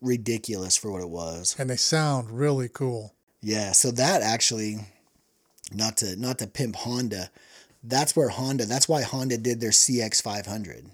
[0.02, 1.54] Ridiculous for what it was.
[1.58, 3.14] And they sound really cool.
[3.42, 4.78] Yeah, so that actually,
[5.72, 7.30] not to not to pimp Honda,
[7.82, 8.66] that's where Honda.
[8.66, 10.86] That's why Honda did their CX 500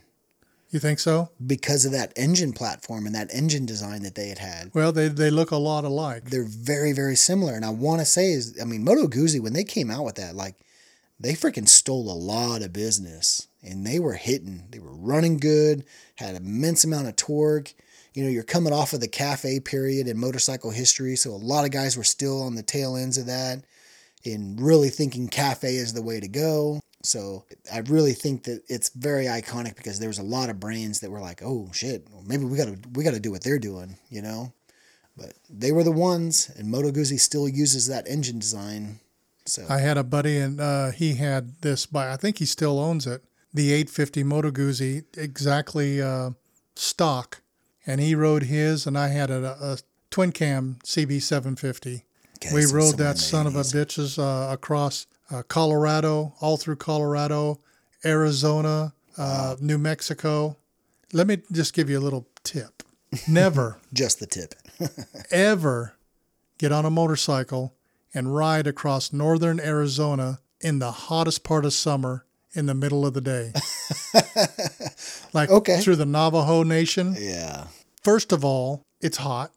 [0.71, 1.31] You think so?
[1.45, 4.71] because of that engine platform and that engine design that they had had.
[4.75, 6.31] Well, they, they look a lot alike.
[6.31, 9.53] they're very very similar and i want to say is i mean moto guzzi when
[9.53, 10.55] they came out with that like
[11.19, 15.85] they freaking stole a lot of business and they were hitting they were running good
[16.17, 17.75] had immense amount of torque
[18.15, 21.65] you know you're coming off of the cafe period in motorcycle history so a lot
[21.65, 23.63] of guys were still on the tail ends of that
[24.25, 28.89] and really thinking cafe is the way to go so i really think that it's
[28.91, 32.45] very iconic because there was a lot of brands that were like oh shit maybe
[32.45, 34.53] we gotta we gotta do what they're doing you know
[35.17, 39.01] but they were the ones, and Moto Guzzi still uses that engine design.
[39.47, 42.09] So I had a buddy, and uh, he had this bike.
[42.09, 43.25] I think he still owns it.
[43.57, 46.33] The 850 Moto Guzzi, exactly uh,
[46.75, 47.41] stock,
[47.87, 49.79] and he rode his, and I had a, a
[50.11, 52.03] twin cam CB750.
[52.37, 56.77] Okay, we so rode that son of a bitches uh, across uh, Colorado, all through
[56.77, 57.59] Colorado,
[58.05, 60.59] Arizona, uh, New Mexico.
[61.15, 62.83] Let me just give you a little tip.
[63.27, 64.55] Never, just the tip.
[65.31, 65.95] ever
[66.59, 67.73] get on a motorcycle
[68.13, 73.15] and ride across northern Arizona in the hottest part of summer in the middle of
[73.15, 73.53] the day.
[75.33, 75.81] like Okay.
[75.81, 77.17] through the Navajo Nation.
[77.19, 77.67] yeah,
[78.03, 79.53] First of all, it's hot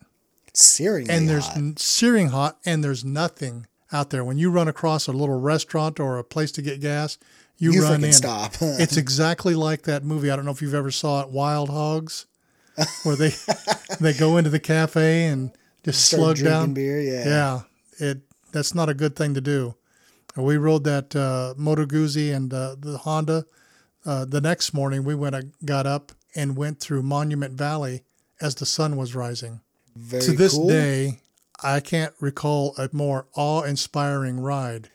[0.48, 1.80] it's searingly and there's hot.
[1.80, 4.24] searing hot and there's nothing out there.
[4.24, 7.18] When you run across a little restaurant or a place to get gas,
[7.58, 8.14] you, You run in.
[8.14, 8.54] stop.
[8.62, 10.32] it's exactly like that movie.
[10.32, 12.26] I don't know if you've ever saw it, Wild Hogs,
[13.04, 13.32] where they
[14.00, 15.52] they go into the cafe and
[15.84, 16.74] just Start slug down.
[16.74, 17.00] beer.
[17.02, 17.62] Yeah, Yeah,
[18.08, 18.20] it
[18.52, 19.76] that's not a good thing to do.
[20.36, 23.46] We rode that uh, Moto Guzzi and uh, the Honda.
[24.06, 28.04] Uh, the next morning, we went, uh, got up and went through Monument Valley
[28.40, 29.62] as the sun was rising.
[29.96, 30.70] Very to this cool.
[30.70, 31.20] day,
[31.62, 34.90] I can't recall a more awe-inspiring ride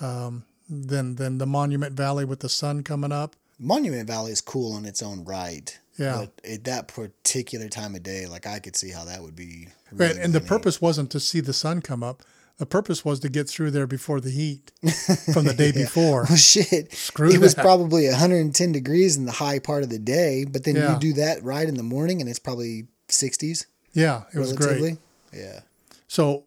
[0.00, 3.36] um, than than the Monument Valley with the sun coming up.
[3.58, 5.78] Monument Valley is cool in its own right.
[5.98, 6.26] Yeah.
[6.26, 9.68] But at that particular time of day, like I could see how that would be.
[9.92, 12.22] Right, really, and the purpose wasn't to see the sun come up.
[12.58, 14.70] The purpose was to get through there before the heat
[15.34, 16.26] from the day before.
[16.30, 16.92] Oh shit!
[16.92, 20.76] Screw it was probably 110 degrees in the high part of the day, but then
[20.76, 20.94] Yeah.
[20.94, 23.66] you do that right in the morning, and it's probably 60s.
[23.92, 24.98] Yeah, it was great.
[25.32, 25.60] Yeah.
[26.06, 26.44] So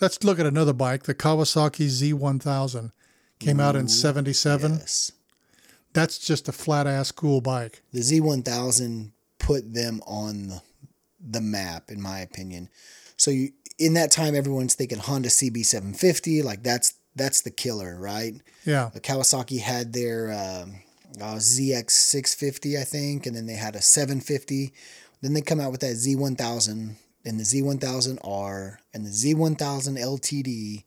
[0.00, 2.92] let's look at another bike, the Kawasaki Z1000.
[3.40, 4.72] Came out in 77.
[4.74, 5.12] Yes.
[5.94, 7.82] That's just a flat ass cool bike.
[7.92, 10.62] The Z1000 put them on the,
[11.20, 12.68] the map, in my opinion.
[13.20, 18.34] So you, in that time, everyone's thinking Honda CB750, like that's that's the killer, right?
[18.64, 18.88] Yeah.
[18.94, 20.76] Kawasaki had their um,
[21.20, 24.72] uh, ZX650, I think, and then they had a 750.
[25.20, 26.94] Then they come out with that Z1000
[27.26, 29.58] and the Z1000R and the Z1000
[29.98, 30.84] LTD.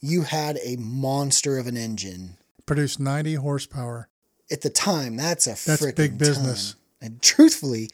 [0.00, 2.36] You had a monster of an engine
[2.66, 4.08] Produced 90 horsepower.
[4.50, 6.72] at the time, that's a That's big business.
[6.72, 6.80] ton.
[7.00, 7.90] And truthfully,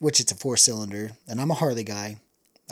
[0.00, 2.18] which it's a four cylinder, and I'm a Harley guy.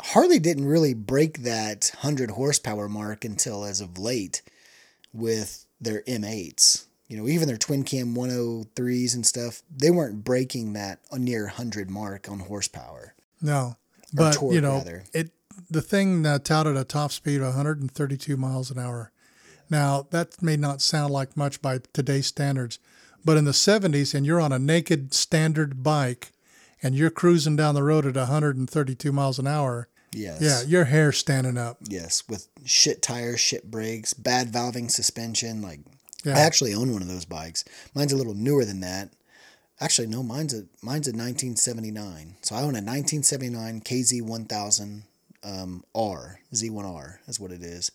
[0.03, 4.43] Harley didn't really break that 100 horsepower mark until as of late
[5.13, 6.87] with their M8s.
[7.09, 11.91] You know, even their twin cam 103s and stuff, they weren't breaking that near 100
[11.91, 13.15] mark on horsepower.
[13.41, 13.77] No.
[14.13, 15.05] But, torque, you know, rather.
[15.13, 15.31] it
[15.71, 19.13] the thing uh, touted a top speed of 132 miles an hour.
[19.71, 22.79] Now, that may not sound like much by today's standards,
[23.25, 26.33] but in the 70s, and you're on a naked standard bike
[26.83, 30.41] and you're cruising down the road at 132 miles an hour, Yes.
[30.41, 31.79] yeah, your hair standing up.
[31.83, 35.61] Yes, with shit tires, shit brakes, bad valving suspension.
[35.61, 35.81] Like,
[36.25, 36.37] Yeah.
[36.37, 37.65] I actually own one of those bikes.
[37.95, 39.11] Mine's a little newer than that.
[39.81, 42.37] Actually, no, mine's a mine's a 1979.
[42.43, 45.03] So I own a 1979 KZ 1000
[45.45, 47.93] um, R, Z1R is what it is.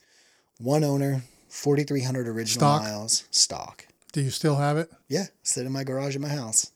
[0.60, 2.82] One owner, 4,300 original Stock?
[2.84, 3.86] miles, stock.
[4.13, 4.89] Do you still have it?
[5.10, 6.72] Yeah, sit in my garage at my house.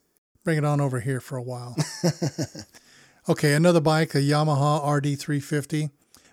[0.47, 1.75] Bring it on over here for a while.
[3.29, 5.91] okay, another bike, a Yamaha RD350.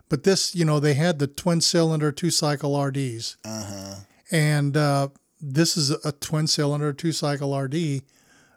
[0.09, 3.37] But this, you know, they had the twin cylinder two cycle RDs.
[3.45, 3.95] Uh huh.
[4.31, 5.09] And uh,
[5.41, 8.03] this is a twin cylinder two cycle RD.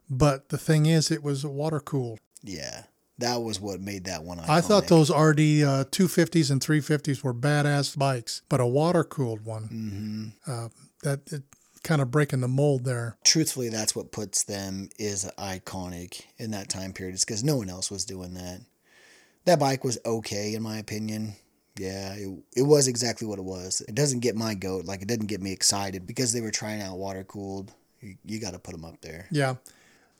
[0.08, 2.20] But the thing is, it was water cooled.
[2.43, 2.84] Yeah,
[3.17, 4.38] that was what made that one.
[4.38, 4.50] Iconic.
[4.50, 9.43] I thought those RD uh, 250s and 350s were badass bikes, but a water cooled
[9.43, 9.63] one.
[10.46, 10.70] hmm Uh,
[11.02, 11.41] that it,
[11.88, 13.17] kind of breaking the mold there.
[13.23, 17.13] Truthfully, that's what puts them is iconic in that time period.
[17.13, 18.62] It's because no one else was doing that.
[19.45, 21.36] That bike was okay in my opinion.
[21.78, 23.82] Yeah, it, it was exactly what it was.
[23.88, 26.82] It doesn't get my goat, like it didn't get me excited because they were trying
[26.82, 27.71] out water cooled.
[28.02, 29.28] You, you got to put them up there.
[29.32, 29.56] Yeah.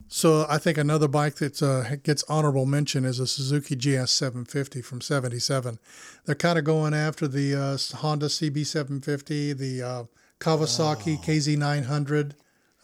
[0.08, 4.82] So I think another bike that uh, gets honorable mention is a Suzuki GS 750
[4.82, 5.80] from 77.
[6.25, 10.03] They're kind of going after the uh, Honda CB 750, the uh,
[10.39, 12.36] Kawasaki KZ 900.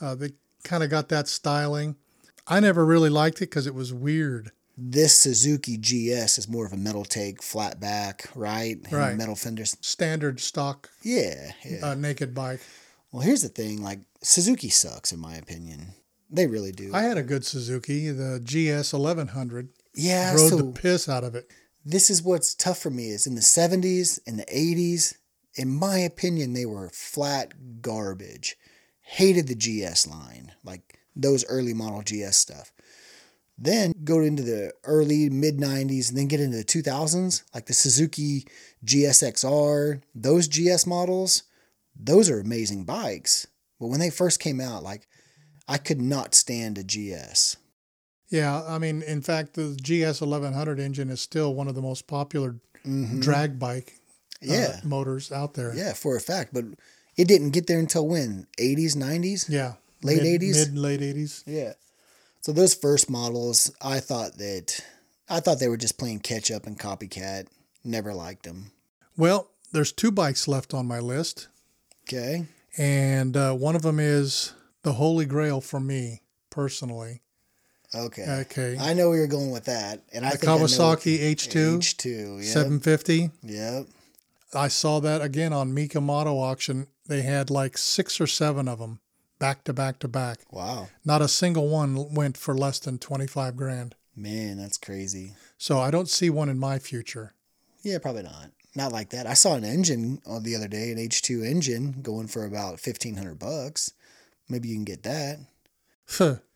[0.02, 0.32] Uh, they
[0.64, 1.96] kind of got that styling.
[2.48, 4.52] I never really liked it because it was weird.
[4.76, 8.78] This Suzuki GS is more of a metal take, flat back, right?
[8.84, 9.16] And Right.
[9.16, 9.78] Metal fenders.
[9.82, 11.92] Standard stock Yeah, yeah.
[11.92, 12.60] uh, naked bike.
[13.12, 15.94] well, here's the thing: like Suzuki sucks, in my opinion.
[16.30, 16.90] They really do.
[16.92, 19.70] I had a good Suzuki, the GS 1100.
[19.94, 20.32] yeah.
[20.34, 21.52] Rode so the piss out of it.
[21.86, 25.14] this is what's tough for me is in the 70s and the 80s
[25.56, 28.58] in my opinion they were flat garbage.
[29.02, 32.72] Hated the gs line like those early model gs stuff.
[33.58, 37.74] Then go into the early mid 90s and then get into the 2000s like the
[37.74, 38.46] suzuki
[38.86, 41.44] gsxr those gs models
[41.96, 43.46] those are amazing bikes.
[43.80, 45.08] But when they first came out like
[45.68, 47.58] i could not stand a gs
[48.30, 52.08] Yeah, I mean, in fact, the GS 1100 engine is still one of the most
[52.08, 53.22] popular Mhm.
[53.22, 54.00] drag bike
[54.48, 55.74] uh, yeah motors out there.
[55.76, 56.54] Yeah, for a fact.
[56.54, 56.66] But
[57.16, 58.48] it didn't get there until when?
[58.60, 59.48] 80s, 90s?
[59.50, 59.74] Yeah.
[60.02, 60.56] Late Mid- 80s?
[60.74, 61.44] Mid late 80s.
[61.46, 61.74] Yeah.
[62.42, 64.80] So those first models, I thought that
[65.30, 67.48] I thought they were just playing catch up and copycat.
[67.86, 68.72] Never liked them.
[69.18, 71.48] Well, there's two bikes left on my list,
[72.08, 72.46] Okay.
[72.78, 74.54] and uh, one of them is
[74.84, 77.22] the holy grail for me personally.
[77.96, 78.26] Okay.
[78.42, 78.78] Okay.
[78.80, 80.02] I know where you're going with that.
[80.14, 82.44] And I The think I know- Kawasaki H2 H2.
[82.44, 83.30] 750.
[83.44, 83.86] Yep.
[84.56, 86.88] I saw that again on Mecum Moto auction.
[87.08, 89.00] They had like six or seven of them
[89.44, 90.40] back to back to back.
[90.52, 90.88] Wow.
[91.04, 93.96] Not a single one went for less than 25 grand.
[94.16, 95.34] Man, that's crazy.
[95.58, 97.34] So I don't see one in my future.
[97.82, 98.52] Yeah, probably not.
[98.76, 99.28] Not like that.
[99.28, 103.18] I saw an engine on the other day, an H2 engine, going for about fifteen
[103.18, 103.92] hundred bucks.
[104.48, 105.40] Maybe you can get that.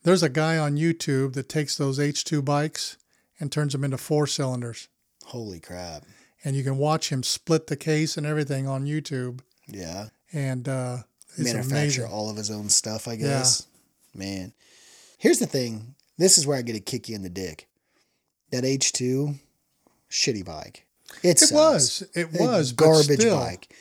[0.04, 2.98] There's a guy on YouTube that takes those H2 bikes
[3.40, 4.88] and turns them into four cylinders.
[5.26, 6.04] Holy crap!
[6.44, 9.40] And you can watch him split the case and everything on YouTube.
[9.68, 10.98] Yeah, And uh,
[11.38, 12.06] manufacture amazing.
[12.06, 13.08] all of his own stuff.
[13.08, 13.68] I guess.
[14.16, 14.54] Man,
[15.18, 15.96] here's the thing.
[16.18, 17.68] This is where I get a kick you in the dick.
[18.52, 19.36] That H2,
[20.10, 20.86] shitty bike.
[21.24, 22.04] It, It was.
[22.16, 22.72] It was.
[22.72, 23.74] garbage bike.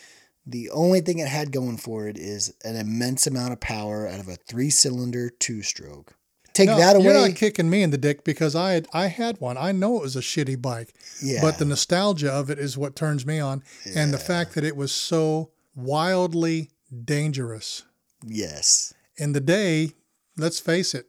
[0.45, 4.21] The only thing it had going for it is an immense amount of power out
[4.21, 6.15] of a three-cylinder two-stroke.
[6.57, 7.05] Take No, that away.
[7.05, 9.59] You're not kicking me in the dick because I had, I had one.
[9.59, 12.97] I know it was a shitty bike, yeah, but the nostalgia of it is what
[12.97, 13.63] turns me on,
[13.95, 16.71] and the fact that it was so wildly
[17.05, 17.83] dangerous.
[18.25, 19.93] yes, In the day,
[20.39, 21.07] let's face it,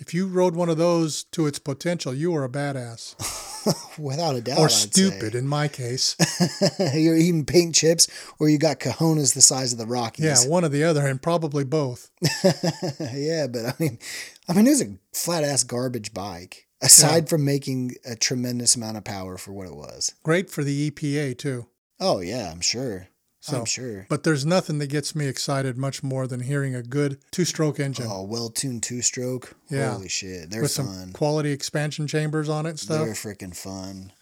[0.00, 3.14] if you rode one of those to its potential, you were a badass
[3.98, 4.58] without a doubt.
[4.58, 5.38] or I'd stupid say.
[5.38, 6.16] in my case.
[6.94, 8.08] You're eating paint chips,
[8.38, 10.24] or you got cojones the size of the Rockies.
[10.24, 12.10] Yeah, one or the other, and probably both.
[13.14, 13.98] yeah, but I mean,
[14.48, 16.66] I mean, it was a flat ass garbage bike.
[16.82, 20.14] Aside from making a tremendous amount of power for what it was.
[20.22, 21.66] Great for the EPA too.
[22.00, 23.08] Oh yeah, I'm sure.
[23.42, 24.06] So, I'm sure.
[24.10, 28.06] But there's nothing that gets me excited much more than hearing a good two-stroke engine
[28.08, 29.56] Oh, well tuned two stroke.
[29.70, 29.94] Yeah.
[29.94, 31.12] Holy shit, they're with some fun.
[31.12, 33.04] quality expansion chambers on it and stuff.
[33.06, 34.12] They're freaking fun.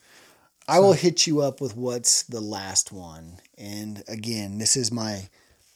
[0.68, 3.38] I will hit you up with what's the last one.
[3.56, 5.30] And again, this is my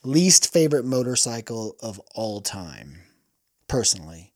[0.05, 3.01] least favorite motorcycle of all time,
[3.69, 4.35] personally.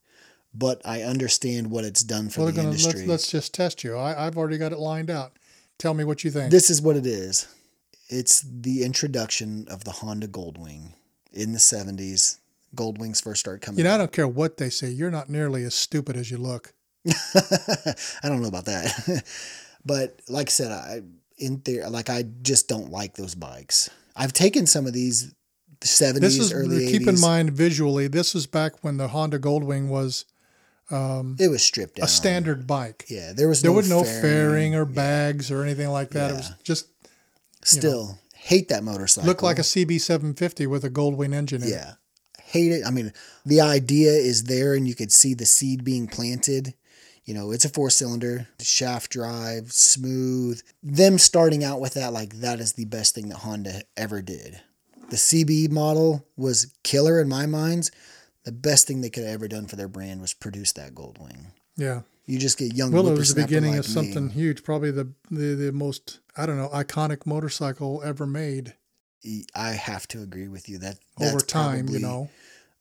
[0.53, 3.01] But I understand what it's done for the gonna industry.
[3.01, 3.95] let's, let's just test you.
[3.95, 5.33] I, I've already got it lined out.
[5.77, 6.51] Tell me what you think.
[6.51, 7.47] This is what it is.
[8.09, 10.93] It's the introduction of the Honda Goldwing
[11.33, 12.37] in the 70s.
[12.75, 14.89] Goldwings first started coming you know, I don't care what they say.
[14.89, 16.73] You're not nearly as stupid as you look.
[17.35, 17.93] I
[18.23, 19.23] don't know about that.
[19.85, 21.01] but like I said, I
[21.37, 23.89] in theory, like I just don't like those bikes.
[24.15, 25.33] I've taken some of these
[25.81, 26.91] 70s, This is early 80s.
[26.91, 28.07] keep in mind visually.
[28.07, 30.25] This is back when the Honda Goldwing was
[30.89, 32.05] um, it was stripped down.
[32.05, 33.05] a standard bike.
[33.09, 34.21] Yeah, there was There no was no fairing.
[34.21, 36.31] fairing or bags or anything like that.
[36.31, 36.87] It was just
[37.67, 39.27] Still hate that motorcycle.
[39.27, 41.71] Look like a CB750 with a Goldwing engine in it.
[41.71, 41.93] Yeah.
[42.41, 42.85] Hate it.
[42.85, 43.11] I mean,
[43.45, 46.73] the idea is there and you could see the seed being planted.
[47.25, 50.61] You know, it's a four cylinder, shaft drive, smooth.
[50.81, 54.61] Them starting out with that, like, that is the best thing that Honda ever did.
[55.09, 57.91] The CB model was killer in my minds.
[58.45, 61.47] The best thing they could have ever done for their brand was produce that Goldwing.
[61.75, 62.03] Yeah.
[62.27, 62.91] You just get young.
[62.91, 64.33] Well, it was the beginning like of something me.
[64.33, 64.63] huge.
[64.63, 68.73] Probably the, the the most I don't know iconic motorcycle ever made
[69.55, 71.85] I have to agree with you that over time.
[71.85, 72.29] probably- you know.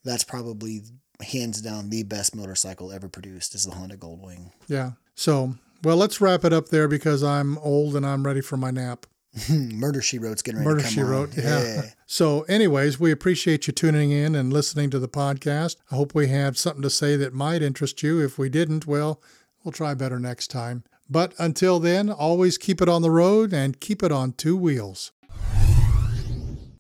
[0.05, 0.83] that's probably
[1.21, 4.51] hands down the best motorcycle ever produced is the Honda Goldwing.
[4.69, 4.93] Yeah.
[5.15, 8.71] So well, let's wrap it up there because I'm old and I'm ready for my
[8.71, 9.07] nap.
[9.51, 11.09] Murder She Wrote's getting ready Murder to come She on.
[11.11, 11.37] Wrote.
[11.37, 11.83] Yeah.
[12.07, 15.77] So, anyways, we appreciate you tuning in and listening to the podcast.
[15.91, 18.25] I hope we had something to say that might interest you.
[18.25, 19.21] If we didn't, well,
[19.65, 20.85] we'll try better next time.
[21.09, 25.13] But until then, always keep it on the road and keep it on two wheels.